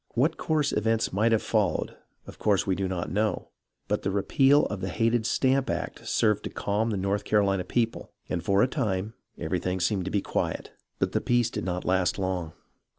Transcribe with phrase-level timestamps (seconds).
[0.15, 1.95] What course events might have followed,
[2.25, 3.49] of course we do not know,
[3.87, 8.11] but the repeal of the hated Stamp Act served to calm the North Carolina people,
[8.27, 10.71] and for a time everything seemed to be quiet.
[10.97, 12.53] But the peace did not last long.